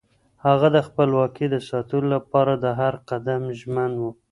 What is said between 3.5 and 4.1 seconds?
ژمن و.